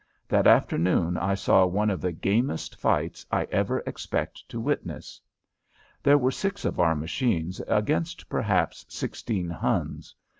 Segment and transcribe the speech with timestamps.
[0.27, 5.21] That afternoon I saw one of the gamest fights I ever expect to witness.
[6.01, 10.15] There were six of our machines against perhaps sixteen Huns.